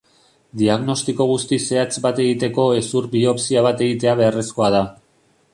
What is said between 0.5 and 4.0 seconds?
Diagnostiko guztiz zehatz bat egiteko hezur-biopsia bat